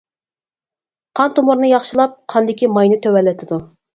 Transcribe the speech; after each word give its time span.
قان 1.19 1.35
تومۇرنى 1.39 1.69
ياخشىلاپ، 1.71 2.17
قاندىكى 2.35 2.71
ماينى 2.79 3.01
تۆۋەنلىتىدۇ. 3.07 3.63